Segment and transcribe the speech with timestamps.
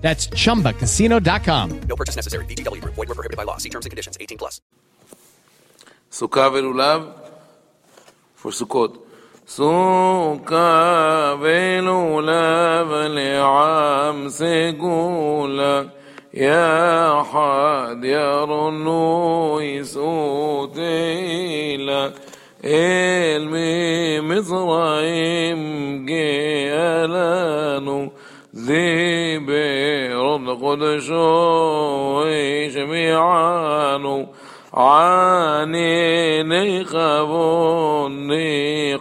[0.00, 1.80] That's ChumbaCasino.com.
[1.88, 2.44] No purchase necessary.
[2.46, 2.80] VGW.
[2.82, 3.58] Void were prohibited by law.
[3.58, 4.16] See terms and conditions.
[4.20, 4.60] 18 plus.
[6.10, 7.12] Sukkah ve'lulav
[8.34, 8.98] for Sukkot.
[9.46, 15.92] Sukkah ve'lulav le'am segula
[16.32, 22.12] had حد يرنو يسوت إلى
[22.64, 25.60] إلمي مصرعيم
[26.06, 27.30] جيلانو
[28.56, 31.08] ذي بئر القدس
[32.74, 34.26] جميعا
[34.74, 37.30] عاني نيقب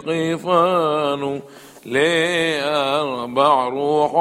[0.09, 1.41] نيقفان
[1.85, 4.11] لأربع روح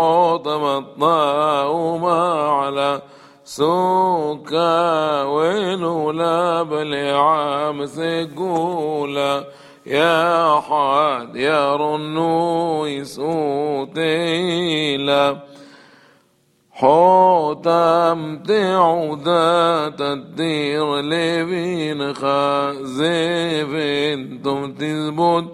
[0.45, 3.03] تمطاء على
[3.45, 9.45] سكا ولولا بلعام سقولا
[9.89, 14.09] يا حد يا رنو يسوتيلا.
[16.73, 23.03] حوتم تعودات الدير لبين خازفين
[24.43, 25.45] تم تزبط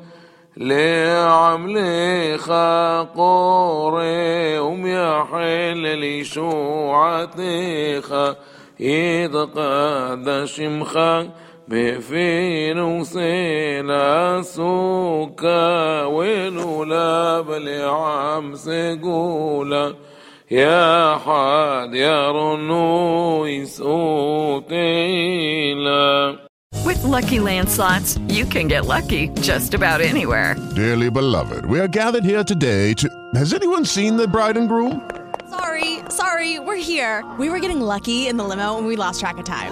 [0.57, 4.05] لعمل خاقوري
[4.59, 7.57] أم يحل لي شوعتيخا
[8.81, 11.31] يتقاد شمخا
[11.68, 19.96] بفين وسيلا سوكا ولولا بلعم سقولا
[20.52, 25.30] يا حاد يا رنو يسوتيلا
[26.86, 30.56] With Lucky Land slots, you can get lucky just about anywhere.
[30.76, 33.08] Dearly beloved, we are gathered here today to.
[33.36, 35.02] Has anyone seen the bride and groom?
[35.50, 37.24] Sorry, sorry, we're here.
[37.38, 39.72] We were getting lucky in the limo and we lost track of time.